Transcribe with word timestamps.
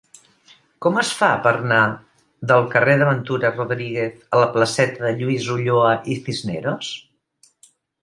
Com 0.85 0.95
es 1.01 1.11
fa 1.19 1.29
per 1.47 1.51
anar 1.57 1.81
del 2.53 2.65
carrer 2.73 2.97
de 3.03 3.11
Ventura 3.11 3.53
Rodríguez 3.59 4.19
a 4.33 4.43
la 4.45 4.51
placeta 4.59 5.07
de 5.07 5.15
Lluís 5.23 5.55
Ulloa 5.59 5.97
i 6.17 6.21
Cisneros? 6.27 6.95